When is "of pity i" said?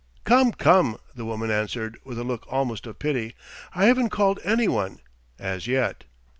2.87-3.85